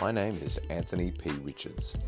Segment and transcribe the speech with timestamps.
[0.00, 1.28] My name is Anthony P.
[1.42, 1.98] Richards.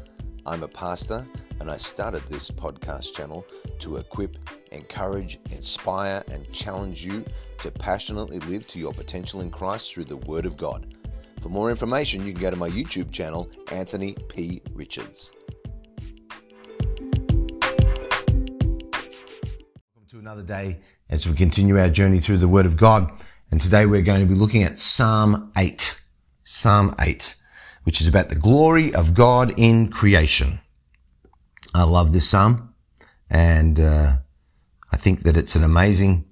[0.46, 1.26] I'm a pastor
[1.60, 3.44] and I started this podcast channel
[3.80, 4.38] to equip,
[4.72, 7.22] encourage, inspire, and challenge you
[7.58, 10.94] to passionately live to your potential in Christ through the Word of God.
[11.42, 14.62] For more information, you can go to my YouTube channel, Anthony P.
[14.72, 15.30] Richards.
[19.90, 20.80] Welcome to another day
[21.10, 23.12] as we continue our journey through the Word of God.
[23.50, 26.02] And today we're going to be looking at Psalm 8.
[26.42, 27.34] Psalm 8
[27.84, 30.60] which is about the glory of God in creation.
[31.74, 32.74] I love this psalm,
[33.30, 34.16] and uh,
[34.90, 36.26] I think that it's an amazing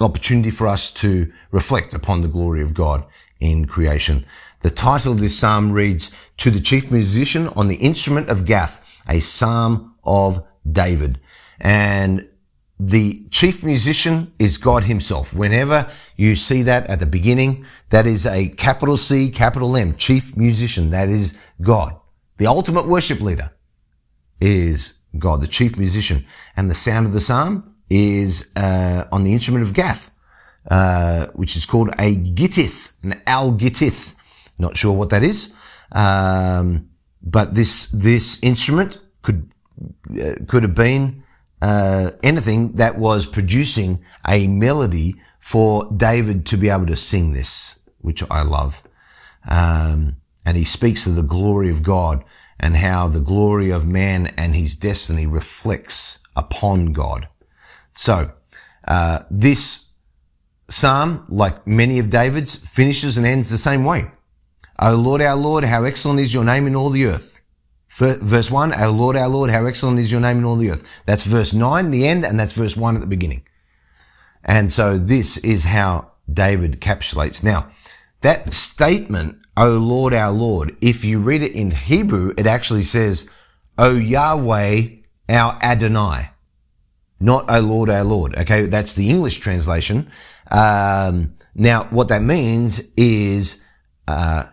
[0.00, 3.04] opportunity for us to reflect upon the glory of God
[3.40, 4.26] in creation.
[4.62, 8.80] The title of this psalm reads, To the chief musician on the instrument of Gath,
[9.08, 11.20] a psalm of David.
[11.60, 12.28] And
[12.78, 15.32] the chief musician is God himself.
[15.32, 20.36] Whenever you see that at the beginning, that is a capital C, capital M, chief
[20.36, 20.90] musician.
[20.90, 21.96] That is God.
[22.38, 23.52] The ultimate worship leader
[24.40, 26.26] is God, the chief musician.
[26.56, 30.10] And the sound of the psalm is uh, on the instrument of Gath,
[30.68, 34.14] uh, which is called a gittith, an al gittith.
[34.58, 35.52] Not sure what that is,
[35.92, 36.88] um,
[37.22, 39.50] but this this instrument could
[40.10, 41.23] uh, could have been
[41.64, 47.76] uh, anything that was producing a melody for David to be able to sing this,
[48.02, 48.82] which I love.
[49.48, 52.22] Um, and he speaks of the glory of God
[52.60, 57.28] and how the glory of man and his destiny reflects upon God.
[57.92, 58.32] So,
[58.86, 59.88] uh, this
[60.68, 64.10] psalm, like many of David's, finishes and ends the same way.
[64.78, 67.33] O Lord, our Lord, how excellent is your name in all the earth.
[67.94, 70.84] Verse 1, Our Lord, our Lord, how excellent is your name in all the earth.
[71.06, 73.46] That's verse 9, the end, and that's verse 1 at the beginning.
[74.44, 77.42] And so this is how David capsulates.
[77.42, 77.70] Now,
[78.22, 83.28] that statement, O Lord, our Lord, if you read it in Hebrew, it actually says,
[83.78, 84.86] O Yahweh,
[85.28, 86.30] our Adonai.
[87.20, 88.36] Not O Lord, our Lord.
[88.36, 90.10] Okay, that's the English translation.
[90.50, 93.62] Um, now, what that means is,
[94.08, 94.46] uh,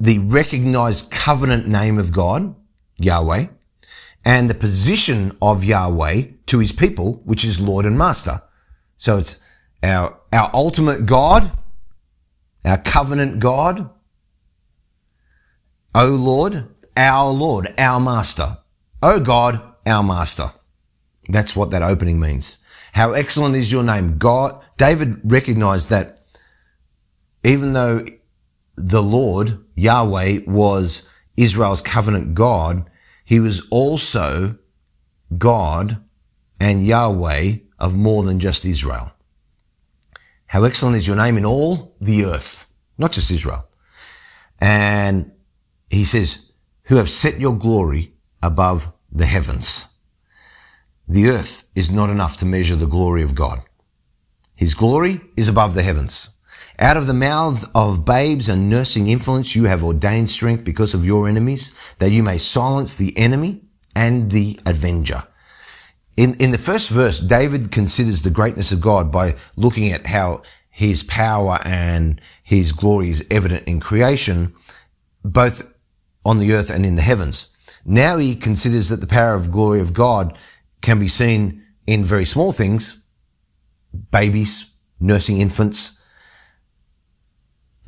[0.00, 2.54] the recognized covenant name of God,
[2.96, 3.46] Yahweh,
[4.24, 8.42] and the position of Yahweh to his people, which is Lord and Master.
[8.96, 9.40] So it's
[9.82, 11.52] our, our ultimate God,
[12.64, 13.90] our covenant God,
[15.94, 18.58] O Lord, our Lord, our Master.
[19.02, 20.52] O God, our Master.
[21.28, 22.58] That's what that opening means.
[22.92, 24.18] How excellent is your name.
[24.18, 26.24] God, David recognized that
[27.42, 28.04] even though
[28.88, 32.88] the Lord, Yahweh, was Israel's covenant God,
[33.24, 34.56] he was also
[35.36, 36.02] God
[36.58, 39.12] and Yahweh of more than just Israel.
[40.46, 42.66] How excellent is your name in all the earth,
[42.98, 43.68] not just Israel.
[44.58, 45.30] And
[45.88, 46.50] he says,
[46.84, 49.86] who have set your glory above the heavens.
[51.06, 53.62] The earth is not enough to measure the glory of God.
[54.54, 56.30] His glory is above the heavens.
[56.80, 61.04] Out of the mouth of babes and nursing infants, you have ordained strength because of
[61.04, 63.60] your enemies, that you may silence the enemy
[63.94, 65.24] and the avenger.
[66.16, 70.40] In, in the first verse, David considers the greatness of God by looking at how
[70.70, 74.54] his power and his glory is evident in creation,
[75.22, 75.70] both
[76.24, 77.54] on the earth and in the heavens.
[77.84, 80.36] Now he considers that the power of glory of God
[80.80, 83.02] can be seen in very small things,
[84.10, 85.99] babies, nursing infants,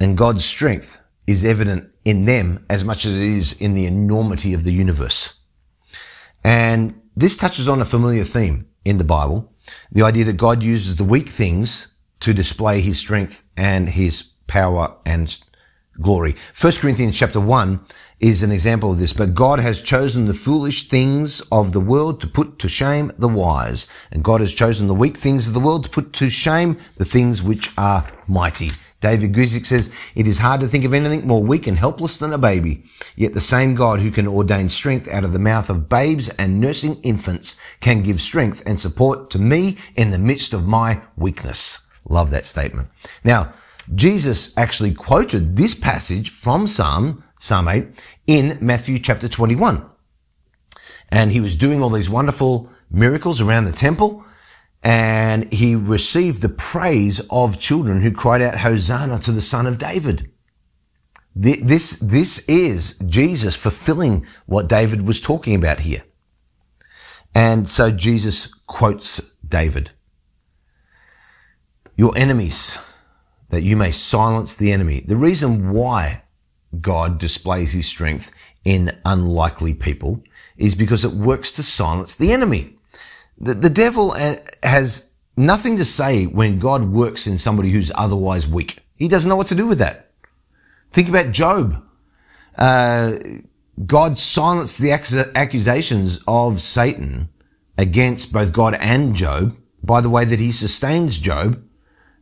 [0.03, 4.53] and God's strength is evident in them as much as it is in the enormity
[4.55, 5.41] of the universe.
[6.45, 9.53] And this touches on a familiar theme in the Bible,
[9.91, 11.89] the idea that God uses the weak things
[12.21, 15.39] to display his strength and his power and
[16.01, 16.35] glory.
[16.61, 17.85] 1 Corinthians chapter 1
[18.19, 22.21] is an example of this, but God has chosen the foolish things of the world
[22.21, 25.61] to put to shame the wise, and God has chosen the weak things of the
[25.61, 28.73] world to put to shame the things which are mighty.
[29.03, 32.33] David Guzik says, it is hard to think of anything more weak and helpless than
[32.33, 32.85] a baby.
[33.17, 36.61] Yet the same God who can ordain strength out of the mouth of babes and
[36.61, 41.81] nursing infants can give strength and support to me in the midst of my weakness.
[42.09, 42.89] Love that statement.
[43.25, 43.53] Now,
[43.93, 47.89] Jesus actually quoted this passage from Psalm, Psalm 8
[48.29, 49.85] in Matthew chapter 21.
[51.09, 54.25] And he was doing all these wonderful miracles around the temple
[54.83, 59.79] and he received the praise of children who cried out, Hosanna to the son of
[59.79, 60.31] David.
[61.35, 66.03] This, this is Jesus fulfilling what David was talking about here.
[67.35, 69.91] And so Jesus quotes David.
[71.97, 72.77] Your enemies,
[73.49, 75.05] that you may silence the enemy.
[75.07, 76.23] The reason why
[76.81, 78.33] God displays his strength
[78.65, 80.23] in unlikely people
[80.57, 82.77] is because it works to silence the enemy.
[83.43, 88.47] The, the devil uh, has nothing to say when God works in somebody who's otherwise
[88.47, 88.79] weak.
[88.97, 90.11] He doesn't know what to do with that.
[90.93, 91.85] Think about Job.
[92.57, 93.15] Uh,
[93.85, 94.93] God silenced the
[95.35, 97.31] accusations of Satan
[97.77, 101.63] against both God and Job by the way that he sustains Job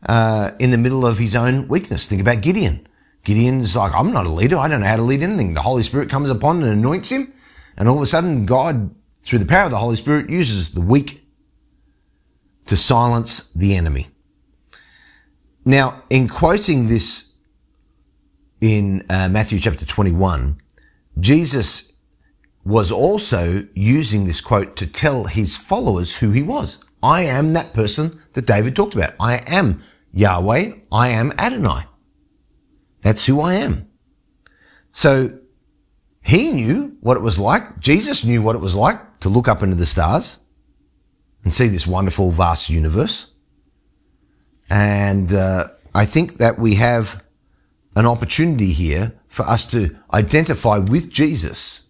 [0.07, 2.09] uh, in the middle of his own weakness.
[2.09, 2.87] Think about Gideon.
[3.25, 4.57] Gideon's like, I'm not a leader.
[4.57, 5.53] I don't know how to lead anything.
[5.53, 7.35] The Holy Spirit comes upon and anoints him.
[7.77, 8.95] And all of a sudden, God,
[9.25, 11.27] through the power of the Holy Spirit, uses the weak
[12.67, 14.09] to silence the enemy.
[15.65, 17.33] Now, in quoting this
[18.61, 20.61] in uh, Matthew chapter 21,
[21.19, 21.93] Jesus
[22.65, 26.79] was also using this quote to tell his followers who he was.
[27.03, 29.15] I am that person that David talked about.
[29.19, 29.83] I am
[30.13, 30.73] Yahweh.
[30.93, 31.87] I am Adonai.
[33.03, 33.89] That's who I am.
[34.93, 35.39] So
[36.23, 37.81] he knew what it was like.
[37.81, 40.39] Jesus knew what it was like to look up into the stars
[41.43, 43.33] and see this wonderful, vast universe.
[44.69, 47.23] And uh, I think that we have
[47.97, 51.89] an opportunity here for us to identify with Jesus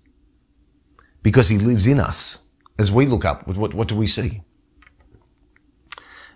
[1.22, 2.40] because he lives in us.
[2.78, 4.42] As we look up, what, what do we see?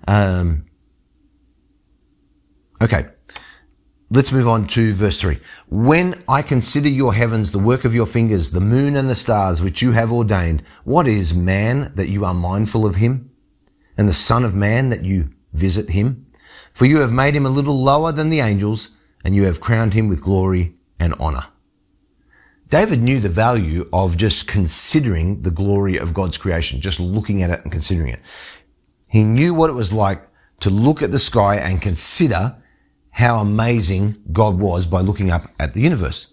[0.06, 0.66] Um,
[2.82, 3.06] okay.
[4.14, 5.40] Let's move on to verse 3.
[5.68, 9.60] When I consider your heavens, the work of your fingers, the moon and the stars
[9.60, 13.32] which you have ordained, what is man that you are mindful of him?
[13.98, 16.26] And the son of man that you visit him?
[16.72, 18.90] For you have made him a little lower than the angels,
[19.24, 21.46] and you have crowned him with glory and honor.
[22.68, 27.50] David knew the value of just considering the glory of God's creation, just looking at
[27.50, 28.20] it and considering it.
[29.08, 30.22] He knew what it was like
[30.60, 32.54] to look at the sky and consider
[33.14, 36.26] how amazing God was by looking up at the universe.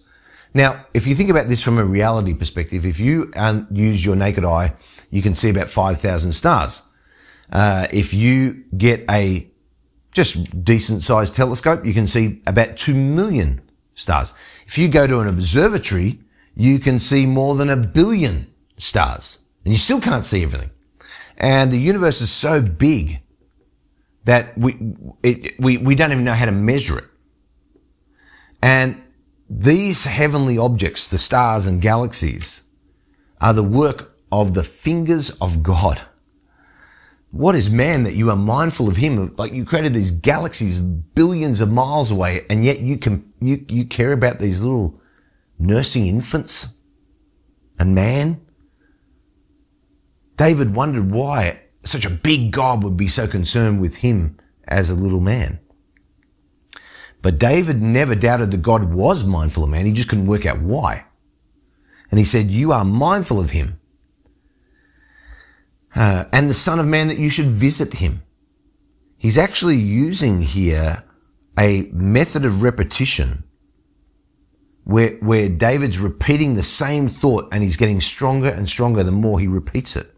[0.52, 4.16] Now, if you think about this from a reality perspective, if you um, use your
[4.16, 4.74] naked eye,
[5.08, 6.82] you can see about 5,000 stars.
[7.52, 9.48] Uh, if you get a
[10.10, 13.60] just decent sized telescope, you can see about 2 million
[13.94, 14.34] stars.
[14.66, 16.18] If you go to an observatory,
[16.56, 20.70] you can see more than a billion stars and you still can't see everything.
[21.38, 23.21] And the universe is so big
[24.24, 24.78] that we,
[25.22, 27.04] it, we, we don't even know how to measure it.
[28.62, 29.02] And
[29.50, 32.62] these heavenly objects, the stars and galaxies,
[33.40, 36.00] are the work of the fingers of God.
[37.32, 39.34] What is man that you are mindful of him?
[39.36, 43.84] Like you created these galaxies billions of miles away, and yet you can, you, you
[43.84, 45.00] care about these little
[45.58, 46.76] nursing infants
[47.78, 48.40] and man?
[50.36, 54.94] David wondered why such a big God would be so concerned with him as a
[54.94, 55.58] little man.
[57.20, 59.86] But David never doubted that God was mindful of man.
[59.86, 61.06] He just couldn't work out why.
[62.10, 63.80] And he said, you are mindful of him.
[65.94, 68.22] Uh, and the son of man that you should visit him.
[69.16, 71.04] He's actually using here
[71.58, 73.44] a method of repetition
[74.84, 79.38] where, where David's repeating the same thought and he's getting stronger and stronger the more
[79.38, 80.11] he repeats it.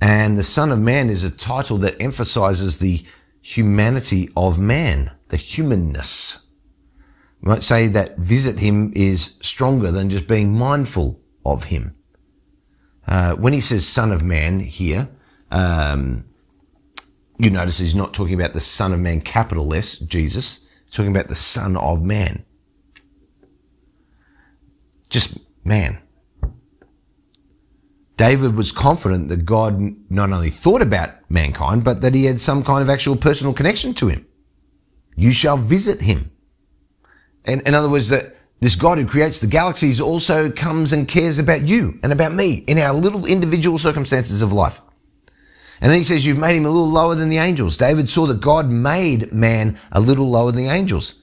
[0.00, 3.04] And the Son of Man is a title that emphasizes the
[3.40, 6.46] humanity of man, the humanness.
[7.42, 11.94] You might say that visit him is stronger than just being mindful of him.
[13.06, 15.08] Uh, when he says Son of Man here,
[15.50, 16.24] um,
[17.38, 20.60] you notice he's not talking about the Son of Man, capital S, Jesus.
[20.84, 22.44] He's talking about the Son of Man.
[25.08, 25.98] Just man.
[28.16, 32.64] David was confident that God not only thought about mankind, but that he had some
[32.64, 34.26] kind of actual personal connection to him.
[35.16, 36.30] You shall visit him.
[37.44, 41.38] And in other words, that this God who creates the galaxies also comes and cares
[41.38, 44.80] about you and about me in our little individual circumstances of life.
[45.80, 47.76] And then he says, you've made him a little lower than the angels.
[47.76, 51.16] David saw that God made man a little lower than the angels.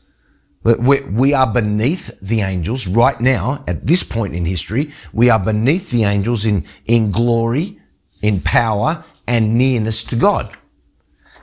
[0.63, 4.93] We are beneath the angels right now at this point in history.
[5.11, 7.79] We are beneath the angels in, in glory,
[8.21, 10.55] in power and nearness to God.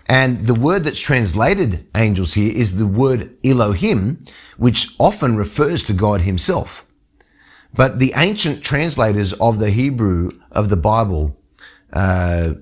[0.07, 4.25] And the word that's translated angels here is the word Elohim,
[4.57, 6.87] which often refers to God himself.
[7.73, 11.39] But the ancient translators of the Hebrew of the Bible
[11.93, 12.55] uh,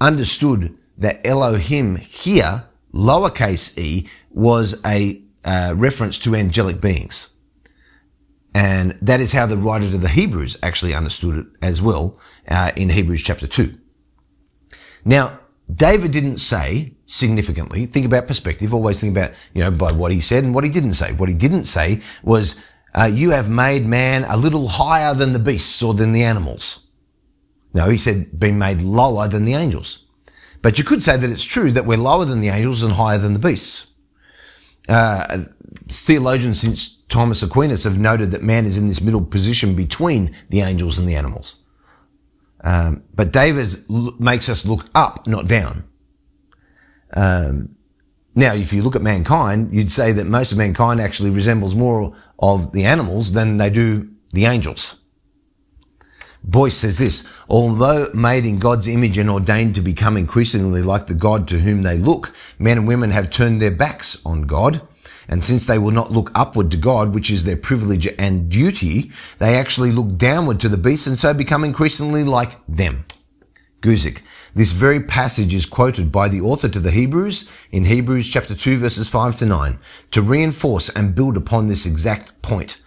[0.00, 7.30] understood that Elohim here, lowercase e, was a uh, reference to angelic beings.
[8.54, 12.72] And that is how the writer to the Hebrews actually understood it as well uh,
[12.74, 13.78] in Hebrews chapter 2.
[15.04, 15.40] Now,
[15.72, 20.20] David didn't say significantly, think about perspective, always think about, you know, by what he
[20.20, 21.12] said and what he didn't say.
[21.12, 22.56] What he didn't say was,
[22.94, 26.86] uh, you have made man a little higher than the beasts or than the animals.
[27.74, 30.04] No, he said, been made lower than the angels.
[30.62, 33.18] But you could say that it's true that we're lower than the angels and higher
[33.18, 33.88] than the beasts.
[34.88, 35.44] Uh,
[35.88, 40.60] theologians since Thomas Aquinas have noted that man is in this middle position between the
[40.60, 41.62] angels and the animals.
[42.62, 43.84] Um, but David
[44.18, 45.84] makes us look up, not down.
[47.14, 47.76] Um,
[48.34, 52.14] now, if you look at mankind, you'd say that most of mankind actually resembles more
[52.38, 55.00] of the animals than they do the angels.
[56.48, 61.14] Boyce says this, although made in God's image and ordained to become increasingly like the
[61.14, 64.80] God to whom they look, men and women have turned their backs on God.
[65.28, 69.10] And since they will not look upward to God, which is their privilege and duty,
[69.40, 73.06] they actually look downward to the beasts and so become increasingly like them.
[73.80, 74.22] Guzik.
[74.54, 78.78] This very passage is quoted by the author to the Hebrews in Hebrews chapter 2
[78.78, 79.80] verses 5 to 9
[80.12, 82.80] to reinforce and build upon this exact point.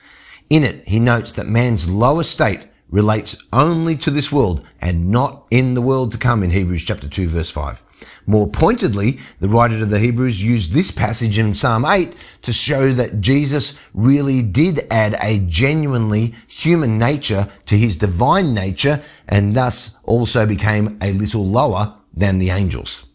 [0.49, 5.45] In it, he notes that man's lower state relates only to this world and not
[5.51, 7.83] in the world to come in Hebrews chapter 2 verse 5.
[8.25, 12.93] More pointedly, the writer to the Hebrews used this passage in Psalm 8 to show
[12.93, 19.99] that Jesus really did add a genuinely human nature to his divine nature and thus
[20.03, 23.05] also became a little lower than the angels.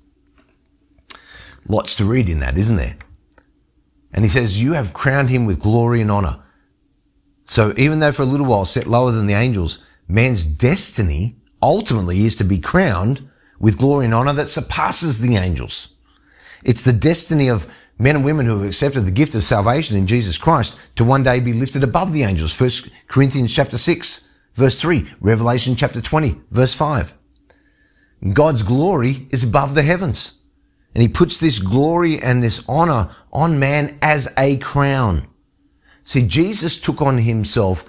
[1.66, 2.96] Lots to read in that, isn't there?
[4.12, 6.43] And he says, you have crowned him with glory and honor
[7.44, 12.24] so even though for a little while set lower than the angels, man's destiny ultimately
[12.24, 15.94] is to be crowned with glory and honor that surpasses the angels.
[16.62, 17.66] It's the destiny of
[17.98, 21.22] men and women who have accepted the gift of salvation in Jesus Christ to one
[21.22, 22.58] day be lifted above the angels.
[22.58, 27.14] 1 Corinthians chapter 6, verse 3, Revelation chapter 20, verse 5.
[28.32, 30.38] God's glory is above the heavens.
[30.94, 35.28] And he puts this glory and this honor on man as a crown.
[36.04, 37.84] See, Jesus took on himself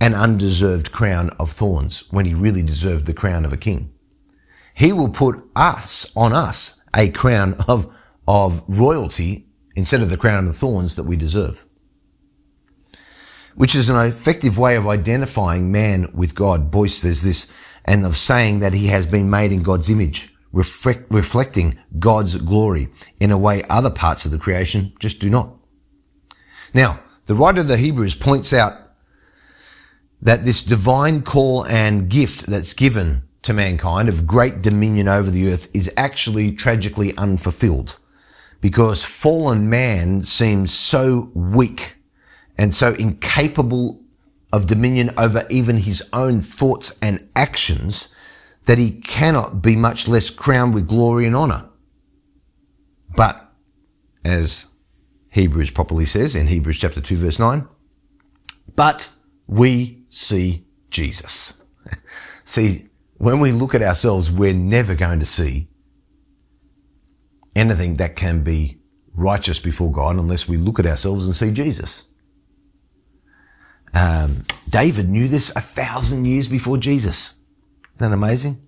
[0.00, 3.92] an undeserved crown of thorns when he really deserved the crown of a king.
[4.74, 7.94] He will put us, on us, a crown of,
[8.26, 9.46] of royalty
[9.76, 11.64] instead of the crown of thorns that we deserve.
[13.54, 16.72] Which is an effective way of identifying man with God.
[16.72, 17.46] Boyce says this,
[17.84, 22.88] and of saying that he has been made in God's image, reflect, reflecting God's glory
[23.20, 25.54] in a way other parts of the creation just do not.
[26.74, 28.78] Now, the writer of the Hebrews points out
[30.20, 35.52] that this divine call and gift that's given to mankind of great dominion over the
[35.52, 37.98] earth is actually tragically unfulfilled
[38.60, 41.96] because fallen man seems so weak
[42.56, 44.00] and so incapable
[44.52, 48.08] of dominion over even his own thoughts and actions
[48.64, 51.68] that he cannot be much less crowned with glory and honor.
[53.14, 53.52] But
[54.24, 54.66] as
[55.34, 57.66] Hebrews properly says in Hebrews chapter 2 verse 9.
[58.76, 59.10] But
[59.48, 61.64] we see Jesus.
[62.44, 65.68] see, when we look at ourselves, we're never going to see
[67.56, 68.78] anything that can be
[69.12, 72.04] righteous before God unless we look at ourselves and see Jesus.
[73.92, 77.34] Um, David knew this a thousand years before Jesus.
[77.96, 78.64] Isn't that amazing?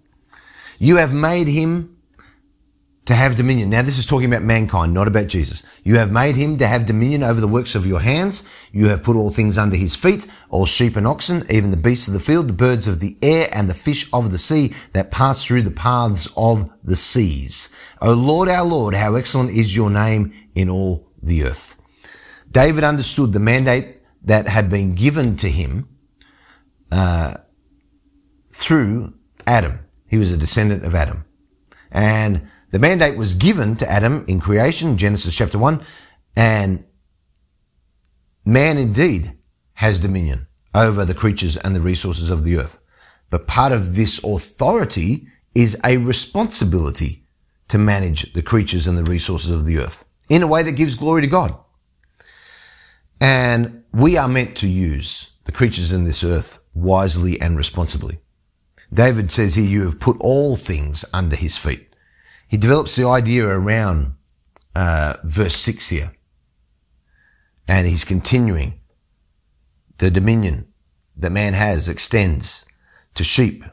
[0.81, 1.96] You have made him
[3.07, 3.71] to have dominion.
[3.71, 5.63] Now this is talking about mankind, not about Jesus.
[5.85, 8.45] You have made him to have dominion over the works of your hands.
[8.73, 12.09] You have put all things under his feet, all sheep and oxen, even the beasts
[12.09, 15.13] of the field, the birds of the air, and the fish of the sea that
[15.13, 17.69] pass through the paths of the seas.
[18.03, 21.79] O Lord, our Lord, how excellent is your name in all the earth.
[22.51, 25.89] David understood the mandate that had been given to him
[26.91, 27.35] uh,
[28.51, 29.15] through
[29.47, 29.79] Adam.
[30.09, 31.25] He was a descendant of Adam.
[31.93, 35.85] And the mandate was given to Adam in creation, Genesis chapter 1,
[36.37, 36.85] and
[38.45, 39.33] man indeed
[39.75, 42.79] has dominion over the creatures and the resources of the earth.
[43.31, 47.25] But part of this authority is a responsibility
[47.69, 50.95] to manage the creatures and the resources of the earth in a way that gives
[50.95, 51.57] glory to God.
[53.21, 58.19] And we are meant to use the creatures in this earth wisely and responsibly.
[58.93, 61.96] David says here, you have put all things under his feet
[62.49, 64.15] he develops the idea around
[64.75, 66.13] uh, verse 6 here.
[67.67, 68.81] And he's continuing.
[69.99, 70.69] The dominion
[71.17, 72.67] that man has extends
[73.15, 73.65] to sheep,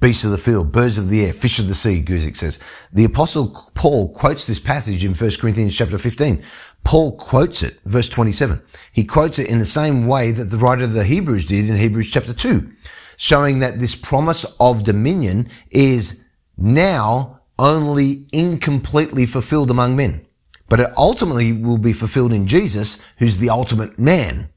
[0.00, 2.58] beasts of the field, birds of the air, fish of the sea, Guzik says.
[2.92, 6.42] The apostle Paul quotes this passage in 1 Corinthians chapter 15.
[6.84, 8.60] Paul quotes it, verse 27.
[8.92, 11.76] He quotes it in the same way that the writer of the Hebrews did in
[11.76, 12.70] Hebrews chapter 2,
[13.16, 16.24] showing that this promise of dominion is
[16.56, 20.26] now only incompletely fulfilled among men.
[20.68, 24.50] But it ultimately will be fulfilled in Jesus, who's the ultimate man,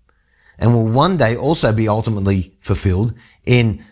[0.60, 3.14] and will one day also be ultimately fulfilled
[3.46, 3.84] in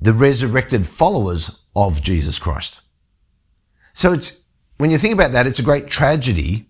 [0.00, 2.80] the resurrected followers of Jesus Christ.
[3.92, 4.44] So it's,
[4.78, 6.68] when you think about that, it's a great tragedy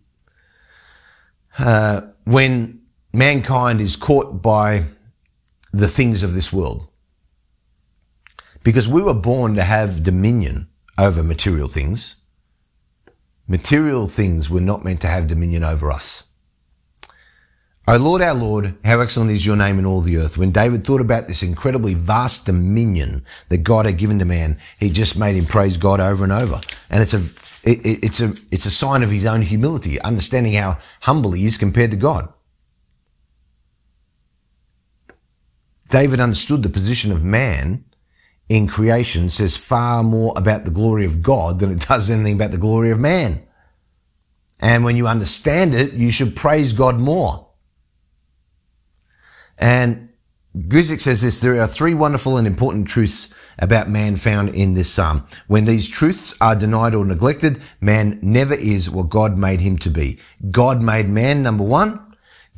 [1.58, 2.80] uh, when
[3.12, 4.84] mankind is caught by
[5.72, 6.88] the things of this world.
[8.62, 10.67] Because we were born to have dominion
[10.98, 12.16] over material things.
[13.46, 16.24] Material things were not meant to have dominion over us.
[17.86, 20.36] O Lord, our Lord, how excellent is your name in all the earth.
[20.36, 24.90] When David thought about this incredibly vast dominion that God had given to man, he
[24.90, 26.60] just made him praise God over and over.
[26.90, 27.22] And it's a,
[27.64, 31.56] it, it's a, it's a sign of his own humility, understanding how humble he is
[31.56, 32.30] compared to God.
[35.88, 37.86] David understood the position of man
[38.48, 42.50] in creation says far more about the glory of God than it does anything about
[42.50, 43.42] the glory of man.
[44.60, 47.48] And when you understand it, you should praise God more.
[49.56, 50.08] And
[50.56, 53.28] Guzik says this, there are three wonderful and important truths
[53.58, 55.26] about man found in this psalm.
[55.46, 59.90] When these truths are denied or neglected, man never is what God made him to
[59.90, 60.18] be.
[60.50, 62.07] God made man, number one.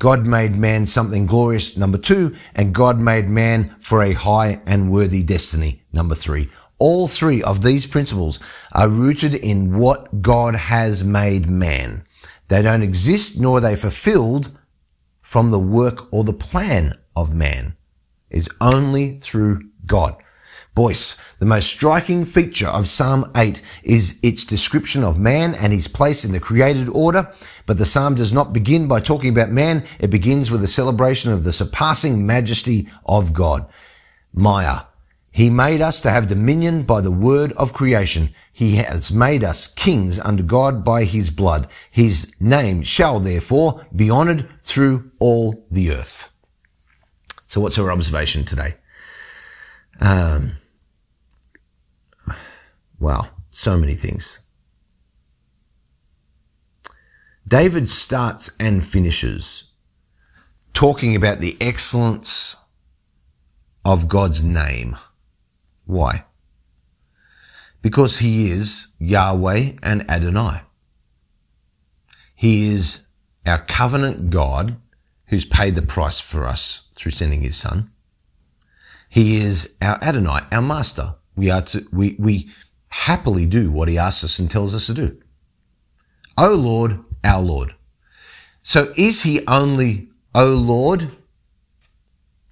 [0.00, 2.35] God made man something glorious, number two.
[2.54, 6.50] And God made man for a high and worthy destiny, number three.
[6.78, 8.40] All three of these principles
[8.73, 12.07] are rooted in what God has made man.
[12.49, 14.50] They don't exist nor are they fulfilled
[15.21, 17.76] from the work or the plan of man.
[18.30, 20.16] It's only through God.
[20.80, 25.88] Boyce, the most striking feature of Psalm 8 is its description of man and his
[25.88, 27.30] place in the created order.
[27.66, 29.84] But the psalm does not begin by talking about man.
[29.99, 33.66] It begins with a celebration of the surpassing majesty of God.
[34.32, 34.87] Meyer.
[35.30, 38.34] He made us to have dominion by the word of creation.
[38.50, 41.68] He has made us kings under God by his blood.
[41.90, 46.33] His name shall therefore be honored through all the earth.
[47.44, 48.76] So what's our observation today?
[50.00, 50.52] Um,
[53.00, 54.40] wow, so many things.
[57.48, 59.64] David starts and finishes
[60.72, 62.54] talking about the excellence
[63.84, 64.96] of God's name.
[65.84, 66.24] Why?
[67.82, 70.62] because he is Yahweh and Adonai.
[72.34, 73.06] He is
[73.46, 74.76] our covenant God
[75.26, 77.90] who's paid the price for us through sending his son.
[79.08, 81.16] He is our Adonai, our master.
[81.36, 82.50] We are to, we, we
[82.90, 85.16] happily do what he asks us and tells us to do.
[86.37, 87.74] O Lord, our Lord.
[88.62, 91.11] So is he only, O Lord,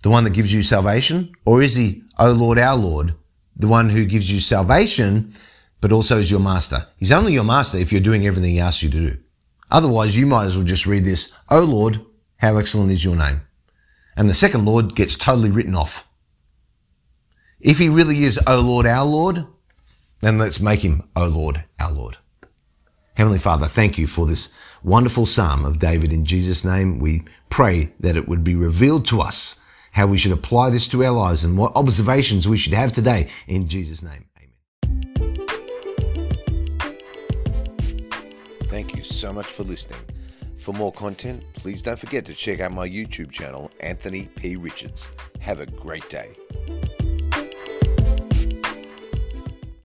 [0.02, 1.32] the one that gives you salvation?
[1.44, 3.14] Or is he, O Lord, our Lord,
[3.56, 5.34] the one who gives you salvation,
[5.80, 6.86] but also is your master.
[6.96, 9.18] He's only your master if you're doing everything he asks you to do.
[9.70, 12.00] Otherwise, you might as well just read this, O Lord,
[12.36, 13.42] how excellent is your name.
[14.16, 16.08] And the second Lord gets totally written off.
[17.60, 19.46] If he really is, O Lord, our Lord,
[20.20, 22.18] then let's make him, O Lord, our Lord.
[23.14, 24.52] Heavenly Father, thank you for this
[24.82, 26.12] wonderful psalm of David.
[26.12, 29.60] In Jesus' name, we pray that it would be revealed to us
[29.92, 33.28] how we should apply this to our lives and what observations we should have today.
[33.46, 35.36] In Jesus' name, amen.
[38.64, 39.98] Thank you so much for listening.
[40.58, 44.56] For more content, please don't forget to check out my YouTube channel, Anthony P.
[44.56, 45.08] Richards.
[45.40, 46.34] Have a great day.